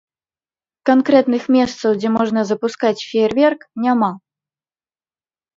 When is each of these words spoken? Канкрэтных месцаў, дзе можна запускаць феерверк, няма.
Канкрэтных 0.89 1.43
месцаў, 1.57 1.91
дзе 1.99 2.09
можна 2.17 2.41
запускаць 2.53 2.97
феерверк, 3.09 3.69
няма. 3.85 4.11